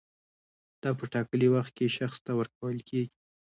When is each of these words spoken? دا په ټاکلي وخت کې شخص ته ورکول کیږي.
دا 0.81 0.91
په 0.99 1.05
ټاکلي 1.13 1.47
وخت 1.55 1.71
کې 1.77 1.95
شخص 1.97 2.17
ته 2.25 2.31
ورکول 2.39 2.77
کیږي. 2.89 3.07